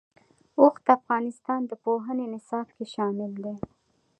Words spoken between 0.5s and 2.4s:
اوښ د افغانستان د پوهنې